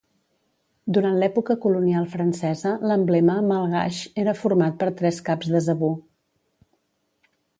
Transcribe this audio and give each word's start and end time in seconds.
Durant 0.97 1.17
l'època 1.23 1.55
colonial 1.65 2.07
francesa 2.13 2.71
l'emblema 2.91 3.35
malgaix 3.51 4.01
era 4.23 4.35
format 4.41 4.81
per 4.85 4.89
tres 5.03 5.23
caps 5.31 5.51
de 5.57 5.65
zebú. 5.69 5.91